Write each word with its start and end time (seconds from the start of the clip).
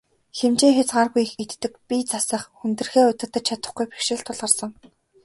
Хэмжээ 0.37 0.71
хязгааргүй 0.75 1.23
их 1.25 1.33
иддэг, 1.43 1.73
бие 1.87 2.03
засах, 2.11 2.43
хүндрэхээ 2.59 3.03
удирдаж 3.11 3.43
чадахгүй 3.47 3.85
бэрхшээл 3.87 4.25
тулгарсан. 4.25 4.69